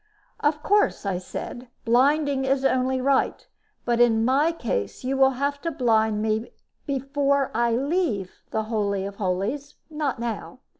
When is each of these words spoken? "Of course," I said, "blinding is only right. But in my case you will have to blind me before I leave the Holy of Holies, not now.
"Of 0.39 0.63
course," 0.63 1.05
I 1.05 1.19
said, 1.19 1.67
"blinding 1.85 2.43
is 2.43 2.65
only 2.65 2.99
right. 2.99 3.45
But 3.85 3.99
in 3.99 4.25
my 4.25 4.51
case 4.51 5.03
you 5.03 5.15
will 5.15 5.29
have 5.37 5.61
to 5.61 5.69
blind 5.69 6.23
me 6.23 6.49
before 6.87 7.51
I 7.53 7.73
leave 7.75 8.41
the 8.49 8.63
Holy 8.63 9.05
of 9.05 9.17
Holies, 9.17 9.75
not 9.91 10.17
now. 10.17 10.61